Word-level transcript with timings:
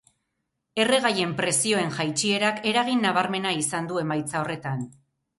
Erregaien 0.83 1.33
prezioen 1.41 1.91
jaitsierak 1.97 2.57
eragin 2.71 3.03
nabarmena 3.07 3.51
izan 3.57 3.91
du 3.91 4.01
emaitza 4.05 4.41
horretan. 4.41 4.83